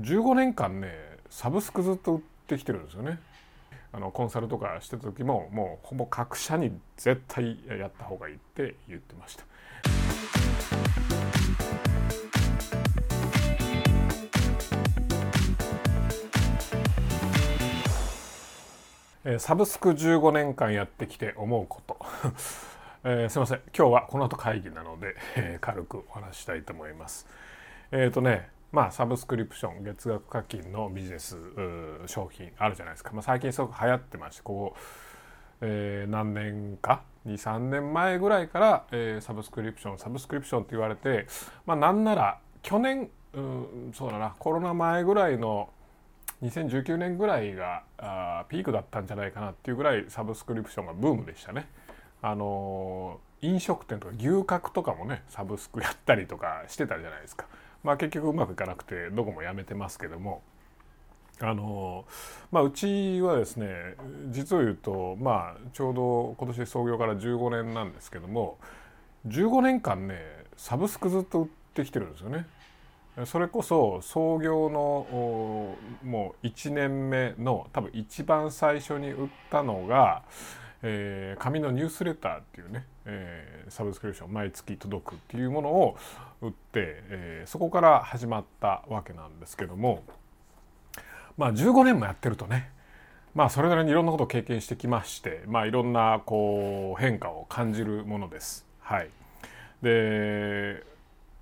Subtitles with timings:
[0.00, 0.92] 15年間ね
[1.28, 3.18] サブスクずっと売ってきてるんですよね。
[3.92, 9.44] あのコンサルとかしてた時ももうほぼ各社に絶対やった方がいいって言ってました。
[19.38, 21.98] サブスク15年間やってきて思うこと
[23.04, 27.26] えー、すいません今日はこの後会議なので、えー、軽くお話したいと思います
[27.92, 31.36] えっ、ー、とねまあサブスクリプション月額課金のビジネス
[32.06, 34.76] 商品あるじゃないですか、まあ、最近すごく流行ってましてここ、
[35.60, 41.26] えー、何年か？23年前ぐらいから、えー、サブスクリプションサブスクリプションって言われて
[41.66, 45.70] まあなんなら去年うそうだなコロナ前ぐらいの
[46.42, 51.68] 2019年ぐらいがあピークだったんじゃないかなっていうぐらいサブスクリプションがブームでしたね。
[52.22, 57.46] あの飲食店とか牛角とかもねサブスクやったりとかしてたじゃないですか。
[57.82, 60.42] まあ結局うまくいかなくてどこもやめてますけども。
[61.42, 62.04] あの
[62.50, 63.94] まあ、うちはですね
[64.28, 68.58] 実を言うと、まあ、ちょうど今年創業から15年なんですけども
[69.26, 70.20] 15年間ね
[70.58, 72.46] サブスクずっと売ってきてるんですよね。
[73.26, 80.22] それこそ創業のもう1年目の多分一番最初に売ったのが、
[80.82, 85.96] えー、紙のニュースレターっていうね、えー、サブスクリプション毎月届くっていうものを
[86.40, 90.02] 売って、えー、そこから始まったわけなんですけども
[91.36, 92.70] まあ15年もやってるとね
[93.34, 98.66] まあそれなりにいろんなことを経験してきましてまあいろんなこう変化を感じるものです。
[98.80, 99.10] はい、
[99.82, 100.82] で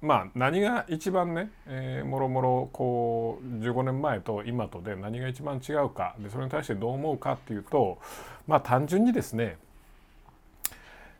[0.00, 7.98] まあ何が一番ね、えー、もろもろこう15年前と今とで何が一番違うかでそれに対してどう思うかっていうと
[8.46, 9.58] まあ単純にですね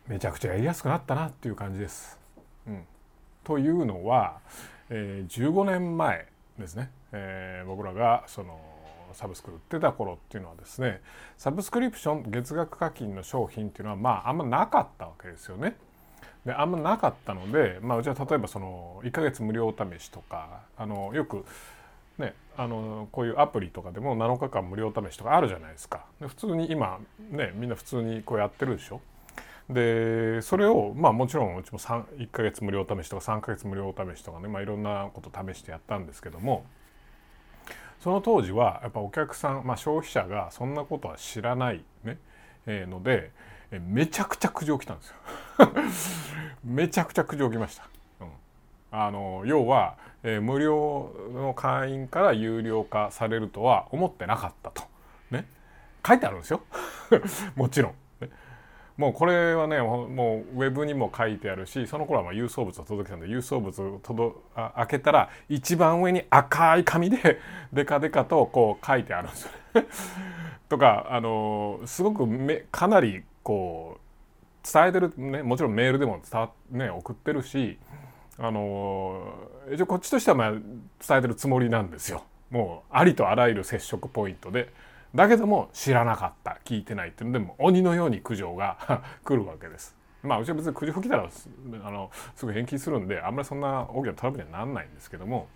[0.07, 2.17] めちゃくちゃやりやすくなったなっていう感じです。
[2.67, 2.83] うん、
[3.43, 4.39] というのは、
[4.89, 6.25] えー、15年前
[6.57, 8.59] ですね、えー、僕らがその
[9.13, 11.01] サブスク売ってた頃っていうのはですね
[11.37, 15.75] サブスクリプション月額課金の商品っていうのはまああんまなかったわけですよね。
[16.49, 21.45] であんまなかったので、まあ、うちは例えばその1ヶ月無料お試しとかあのよく
[22.17, 26.05] ね、あのこういうアプリとかでも7日間無料試しとかあるじゃないですか。
[26.19, 26.99] で普通に今
[27.31, 28.99] ねみんな普通にこうやってるでしょ。
[29.69, 36.65] でそれをまあもちろんうちも1ヶ月無料試しとか3ヶ月無料試しとかね、まあ、いろんなこと試してやったんですけども
[38.01, 42.17] その当時はやっぱお客さん、まあ、消費者がそんなことは知らないね、
[42.65, 43.31] えー、ので
[43.71, 45.15] めちゃくちゃ苦情来たんですよ
[46.63, 47.87] めちゃくちゃ苦情来ました。
[48.21, 48.27] うん、
[48.91, 54.83] あの要は、えー、無料の会員から有料化されるとは思ってなかったと。
[55.31, 55.45] ね。
[56.05, 56.61] 書いてあるんですよ。
[57.55, 57.93] もちろん。
[58.99, 67.39] もうこれはねもうウェブにも書いてあるしその頃はまあ郵送物を届けたんで郵送物を届あ開けたら一番上に赤い紙で
[67.71, 69.87] デカデカとこう書いてあるんですよね。
[70.67, 73.98] とかあのすごくめかなりこう
[74.63, 77.77] 伝えてるねもちろんメールでも伝わ、ね、送ってるし
[78.37, 79.33] あの
[79.73, 80.61] 一応こっちとしてはまあ伝
[81.17, 82.23] えてるつもりなんですよ。
[82.49, 84.71] もうありとあらゆる接触ポイントで。
[85.13, 89.95] だけども知らなかった聞いてないっていうのでも鬼のように苦情が 来るわけです。
[90.21, 91.27] まあうちは別に苦情来たら
[91.83, 95.47] あのすぐ返金するんであんまりそんな大きなトラブルにはなんないんですけども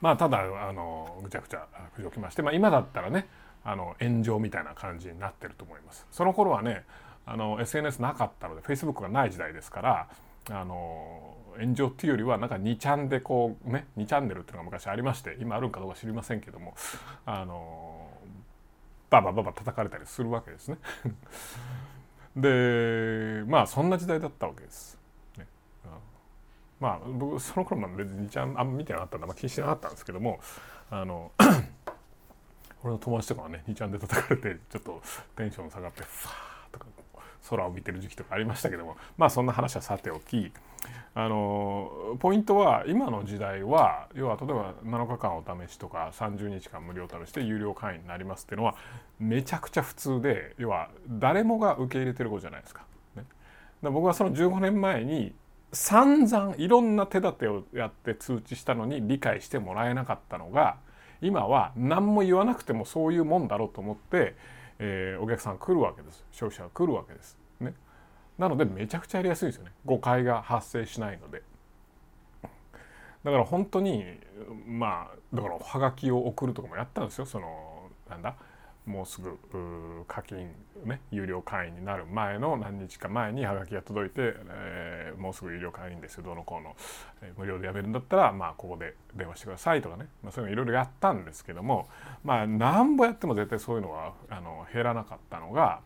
[0.00, 3.28] まあただあのぐちゃぐちゃ苦情来まして、まあ、今だったらね
[3.64, 6.06] あの炎上みたいな感じになってると思います。
[6.10, 6.84] その頃はね
[7.26, 10.08] あの SNS なかったので Facebook がない時代ですから
[10.50, 16.74] あの炎上っていうよりはなんか2ちゃんでこうね2チャンネルっていうのが昔ありまして今あるんかどうか知りませんけども
[17.24, 18.08] あの
[19.10, 20.78] ババババ叩かれたりするわけですね。
[22.36, 24.98] でまあそんな時代だったわけです。
[25.38, 25.46] ね、
[26.78, 30.40] まあ僕その頃も別に2ちゃんあんま見てなかったんで、まあ、気にしてなかったんですけども
[30.90, 31.32] あの
[32.82, 35.02] 俺の友達とかはね2ちゃんで叩かれてちょっと
[35.36, 36.86] テンション下がってファーとか
[37.48, 40.52] 空を見てる時期とかありましたけどもまあそんな話はさておき
[41.14, 48.74] あのポイントは今の時代は要は例えば7日間お試しとか30日間無料試しで有料会員になりますっていうのは
[49.18, 52.84] めちゃくちゃ普通で要は誰もが受け入れてることじゃないですか。
[53.16, 53.24] ね、
[53.82, 55.34] か僕はその15年前に
[55.72, 60.76] 散々いろんな手立てをやって通知したのに理解してもらえなかったのが
[61.22, 64.36] 今は何も言わなくてもそういうもんだろうと思って、
[64.78, 66.24] えー、お客さん来るわけです。
[66.32, 67.38] 消費者が来るわけです。
[67.60, 67.74] ね、
[68.38, 69.72] なのでめちゃくちゃやりやすいですよね。
[69.84, 71.42] 誤解が発生しないので。
[73.24, 74.04] だから本当に
[74.66, 77.26] まあだからはがきを送るとかもやったんですよ。
[77.26, 78.36] そのなんだ？
[78.86, 79.36] もうすぐ
[80.06, 80.54] 課金
[80.84, 86.76] ね有料会員になる前の何日か前にハガキが届いて、えー、もうすぐ有料会員ですよどのこうの、
[87.22, 91.88] えー、無料でやめるんだったらまあここで電話してくださいとかね、まあ、そういうのいろいろやったんですけども
[92.22, 95.80] まあなんぼやっても絶対そういうのはあの減らなかったのが、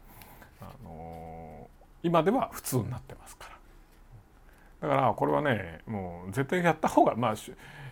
[0.61, 3.50] あのー、今では普通になってますから。
[4.81, 7.35] だからこれはねもう絶対やった方がまあ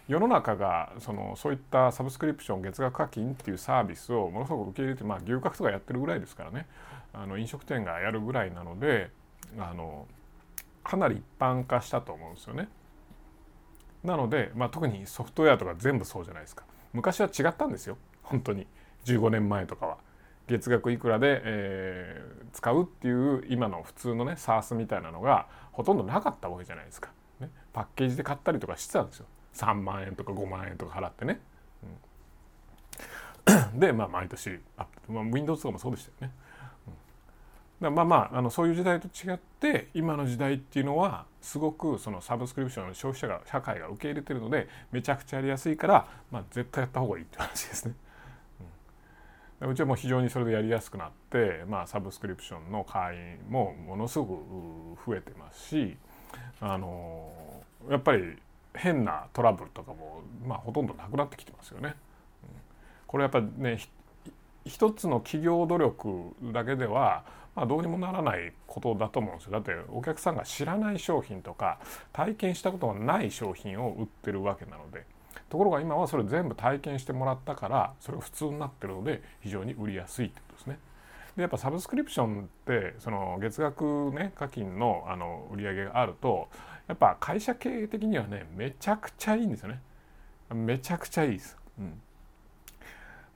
[0.09, 6.67] 世の中がそのそういったサブスクリプション月額課金っていうサービスをものすごく受け入れて、まあ、牛角とかやってるぐらいですからね
[7.13, 9.11] あの飲食店がやるぐらいなので
[9.59, 10.07] あの
[10.83, 12.69] かなり一般化したと思うんですよね。
[14.05, 16.65] なので、まあ、特にソフトウェアとか全部そうじゃないですか。
[16.95, 18.67] 昔は違ったんですよ本当に
[19.05, 19.99] 15年前とかは。
[20.47, 25.47] 月額いくらで、えー、使うっていう今の普通のね SARS みたいなのが
[25.79, 27.11] ほとんどなかったわけじゃないですか。
[27.39, 29.27] ね、パッケージで買ったりとかしてたんですよ。
[29.55, 31.41] 3万円とか5万円とか払ってね。
[33.47, 36.35] うん、で、まあ、毎年アップ、まあ、Windows とかもそうでしたよね。
[37.83, 47.95] うん、まあまああのそういう時代と違って今の時代っていうのはすごくそのサブスクリプションの消費者が社会が受け入れてるのでめちゃくちゃやりやすいから、まあ、絶対やった方がいいって話ですね。
[49.61, 54.31] う、ちはもう非常にそれでやりやすくなって、まあ、サブスクリプションの会員もものすごく
[55.07, 55.97] 増えてますし
[56.61, 57.31] あの
[57.91, 58.37] やっぱり
[58.75, 61.95] 変なトラブルとかも、まあ、ほとんどなくなってきてますよね。
[63.07, 63.79] これやっぱね
[64.65, 67.25] 一つの企業努力だけでは、
[67.57, 69.53] まあ、どうにもならないことだと思うんですよ。
[69.53, 71.79] だってお客さんが知らない商品とか
[72.13, 75.05] 体験したことがない商品を売ってるわけなので
[75.49, 80.79] ところが今はそれ全部体験してもらったからそれが普通になってるので非常に売りやすいってことですね。
[81.37, 86.49] でやっぱサブスクリプションってその月額ね課金のあの売り上げがあると
[86.89, 89.81] やっぱ会社経営的にはねめちゃくちゃいいんですよね。
[90.55, 92.01] めちゃくちゃいいです、うん、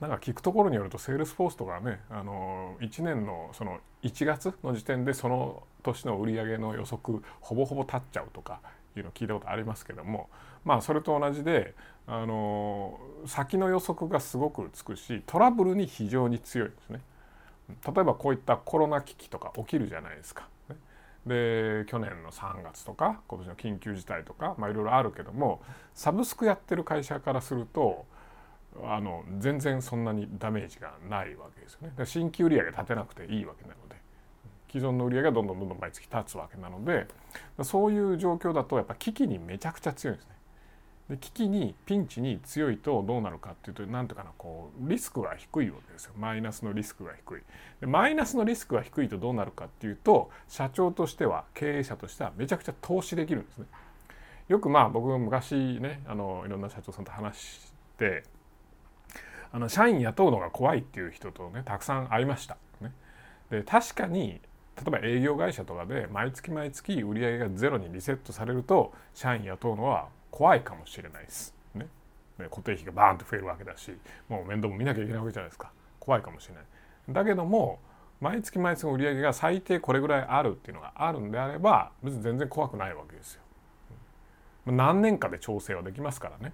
[0.00, 8.60] なんか聞くところによるとセールスフォースとかねあの1年のその1月の時点でその年の売り上げの予測ほぼほぼ立っちゃうとか
[9.00, 10.28] いうのを聞いたことありますけども
[10.64, 11.74] まあそれと同じで
[12.06, 17.00] あの先の予測がすごくつくしトラブルに非常に強いですね。
[17.68, 20.48] 例えばこういったコロナ危機とか起きるじゃないですか。
[21.26, 25.62] で去年の3月とか今年の緊急事態とか、まあ、いろいろあるけども
[25.94, 28.06] サブスクやってる会社からすると
[28.82, 32.06] あの全然そんなにダメージがないわけですよね。
[32.06, 33.91] 新規売上立てなくていいわけなので
[34.72, 37.06] 既存の売り上げがどんどんどんどん毎月立つわけなので
[37.62, 40.32] そういう状況だとやっぱ危機にめちゃくちゃ強いんですね。
[41.10, 46.12] で危機にピンチに強いとどうなるかっていうと何ていうかなこうリスクが低いわけですよ。
[46.16, 47.42] マイナスのリスクが低い。
[47.80, 53.66] でマイナスのリスクが低いとどうなるかっていうと社長としては経営者としてはめちゃくちゃ投資できるんですね。
[54.48, 58.24] よくまあ僕昔ねあのいろんな社長さんと話して
[59.52, 62.92] あの社員雇うのが怖いっていう人とねたくさん会いました、ね、
[63.50, 64.40] で確かに
[64.76, 71.54] 例えば営業会社とかで毎月毎月売り上げがゼロにリセットされると社員雇うのは怖いかもしれないです。
[71.74, 71.86] ね、
[72.48, 73.92] 固定費がバーンと増えるわけだし
[74.28, 75.70] もう面倒も見なきゃいけないわけじゃないですか
[76.00, 76.64] 怖いかもしれない。
[77.10, 77.78] だけども
[78.20, 83.42] 毎月毎月の売り上げが最低これぐらいあるっていうのがあるんであれば別に全然怖くないわけですよ。
[84.66, 86.52] 何年かで調整はできますからね。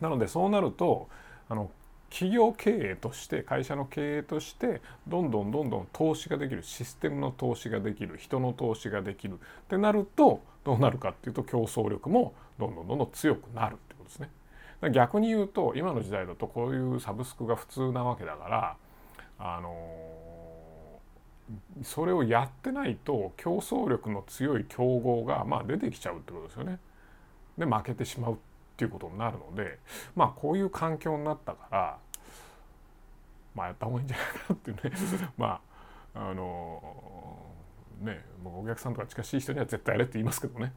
[0.00, 1.08] なのでそうなると
[1.48, 1.70] あの
[2.14, 9.36] 企業経営として会社の経営としてどんどんどんどん投資ができるシステムの投資ができる人の投資ができるっ
[9.68, 14.30] てなるとどうなるかっていうと競争力もどんどんどんどん強くなるってことですね。
[14.92, 18.76] 逆に言うと今の時代だとこういうサブスクが普通なわけだから
[19.40, 21.00] あの
[21.82, 26.78] それをやってないと競争力の強い競合がまあ出てきちゃうってことですよね。
[27.58, 28.38] で負けてしまう
[28.74, 29.78] っていうことになるので
[30.16, 31.98] まあこういう環境になったから
[33.54, 35.60] まあやった方がいいんじゃないかなっていうね ま
[36.14, 36.82] ああの
[38.00, 40.72] ねもうお客さんとか近しい人には絶対やれって言いますけどね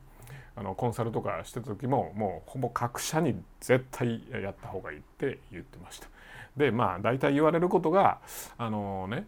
[0.55, 6.07] あのコンサルとかしてた時ももうほぼ各社に絶対やった方がいいって言ってました。
[6.55, 8.19] でまあ大体言われることが
[8.57, 9.27] あのね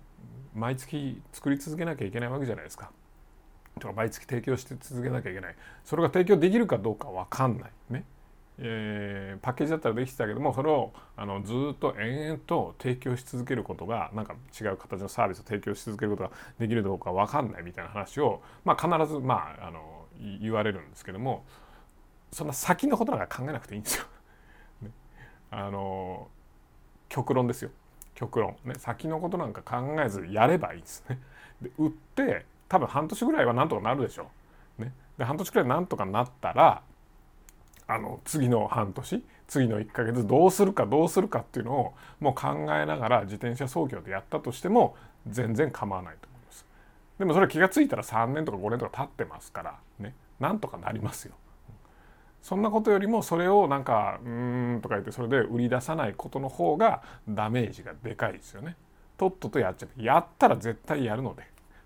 [0.56, 2.92] 毎月作り続けなきゃいけないわけじゃないですか。
[3.80, 8.04] とか毎月提供して続けなきゃいけないそれが提供できるかどうか分かんないね。
[8.62, 20.06] えー、パッケージだったらできてたけどもそれをあのずっと延々と提供し続けることがなんか違う形のサービスを提供し続けることができるかどうか分かんないみたいな話を、まあ、必ず、まあ、あの
[20.42, 21.46] 言われるんですけども
[22.34, 24.04] そんな先のことなんか考えなくていいんですよ。
[24.82, 24.92] ね、
[25.52, 26.28] あの
[27.08, 27.72] 極論ですよ
[28.14, 31.18] 極論、ね、先のことなんか考えずやればいいですね。
[31.62, 34.30] で売って多分半年ぐらいはなんとかなるでしょ
[34.78, 34.82] う。
[34.82, 36.84] ね、で半年くらいなんとかなったら
[37.90, 44.96] あの次の半年次の1ヶ月どうするかどうするかっていうのをもう考えながら自転車操業でやったとしても
[45.28, 46.66] 全然構わないと思います。
[47.18, 51.34] でもそれ気が付いたら3年とか5年とか経ってますからねなんとかなりますよ。
[52.44, 58.76] そんなことよりもそれをなんか「うん」とか言ってそれで売り出さないことの方がダメージがでかいですよね。
[59.18, 60.02] とっととやっちゃう。
[60.02, 61.42] やったら絶対やるので。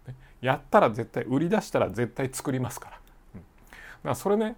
[0.05, 2.99] ねやったら絶対売り出したら絶対作りますから。
[3.35, 4.57] うん、だからそれね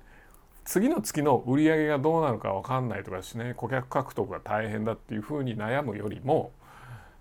[0.65, 6.51] 次の月の売り上げがどうなるか分かんないとかですね顧客獲得が大変だっていうふうに悩むよりも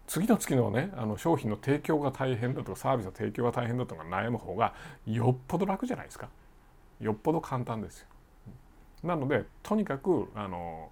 [0.06, 4.74] 次の月のねあの商品の提供が大変だとかサービスの提供が大変だとか悩む方が
[5.06, 6.28] よっぽど楽じゃないですか
[7.00, 8.06] よっぽど簡単ですよ。
[9.02, 10.90] なのでとにかくあの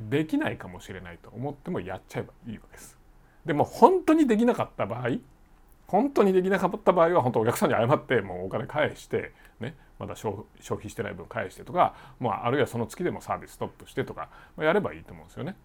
[0.00, 2.96] できないかもしれないと思ってもやっちゃえばいいわけです。
[3.44, 5.18] でも本当にできなかった場合
[5.88, 15.56] 本当にできなかった場合は本当お客さんに謝ってもうお金返してねまだ消費してない分返してとか、まあ、あるいはその月でもサービスストップしてとかまあやればいいと思うんですよね。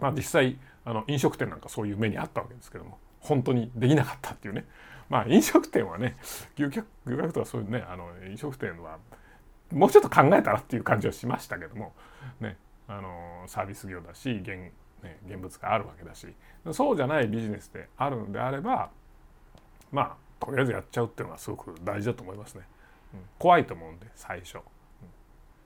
[0.00, 4.66] まあ、実際あの飲食店なんかそういう目にあったわけですけども本当にできなかったっていうね
[5.08, 6.16] まあ飲食店はね
[6.56, 8.98] 漁客漁客とかそういうねあの飲食店は
[9.72, 11.92] もうちょっと考えたらっていう感じはしましたけども
[12.40, 12.56] ね
[12.88, 14.48] あのサービス業だし現,、
[15.02, 16.26] ね、現物があるわけだし
[16.72, 18.90] そうじゃないビジネスであるのであれば
[19.90, 22.62] まあとりあえずやっちゃうっていうのはすごく大事だと思いますね。
[23.38, 24.58] 怖いと思うんで最初、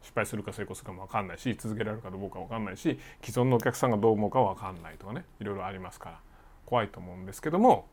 [0.02, 5.24] 失敗するか成功するかも分かんないし続けられるかどうか分かんないし既存のお客さんがどう思うか分かんないとかね。
[5.40, 6.20] いろいろありますから。
[6.68, 7.88] 怖いと思うんですけども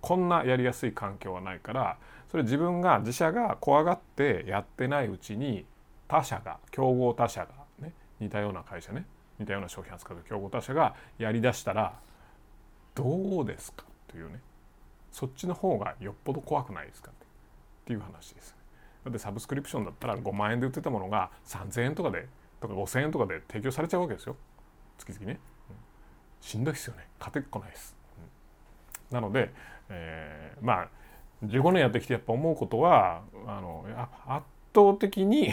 [0.00, 1.98] こんなやりやすい環境はないから
[2.30, 5.66] それ自分が自社が怖がってやってないうちに
[6.08, 7.48] 他社が競合他社が
[7.78, 9.04] ね似たような会社ね
[9.38, 12.00] 似たような商品扱う競合他社がやりだしたら
[12.94, 14.40] どうですかというね。
[15.10, 17.14] そっちの方がよっぽど怖くないですかっ
[17.84, 18.56] ていう話です。
[19.04, 22.28] だってサブスクリプションだったら5万円で売ってたものが3,000円とかで
[22.60, 24.36] とか5,000円とかで提供されちゃうわけですよ。
[24.98, 25.40] 月々ね、
[25.70, 25.76] うん、
[26.40, 27.08] しんどいですよね。
[27.18, 27.96] 勝てっこないです、
[29.10, 29.52] うん、なので、
[29.88, 30.88] えー、まあ
[31.44, 33.84] 15年やってきてやっぱ思うことはあの
[34.26, 35.52] 圧倒的に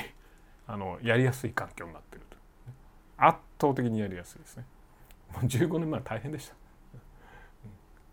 [0.68, 2.38] あのやりやすい環境になってると。
[3.18, 4.66] 圧倒的にやりやすいですね。
[5.34, 6.56] もう15年前大変でした。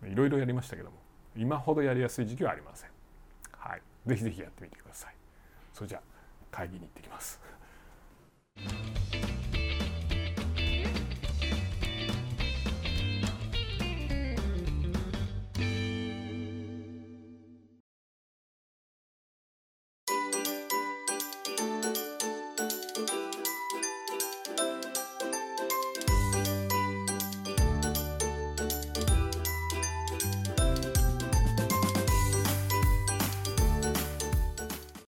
[0.07, 0.97] いろいろやりましたけども
[1.37, 2.91] 今ほどやりやすい時期はありません。
[3.53, 5.16] はい、ぜひぜひやってみてください。
[5.77, 6.03] それじゃあ
[6.51, 7.39] 会議に行ってきます。